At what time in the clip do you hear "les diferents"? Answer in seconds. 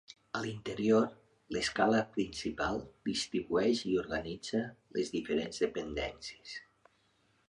4.97-5.61